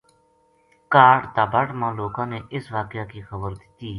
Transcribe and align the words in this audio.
کاہڈ 0.93 1.19
تابٹ 1.35 1.67
ما 1.79 1.87
لوکاں 1.99 2.25
نا 2.31 2.37
اس 2.55 2.63
واقعہ 2.75 3.05
کی 3.11 3.19
خبر 3.29 3.51
دِتی 3.59 3.89